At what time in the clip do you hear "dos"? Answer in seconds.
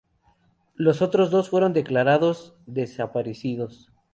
1.29-1.51